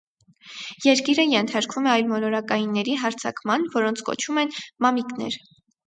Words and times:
Երկիրը 0.85 1.25
ենթարկվում 1.33 1.89
է 1.89 1.93
այլմոլորակայինների 1.97 2.99
հարձակման, 3.05 3.71
որոնց 3.79 4.05
կոչում 4.11 4.45
են 4.47 4.57
միմիկներ։ 4.85 5.45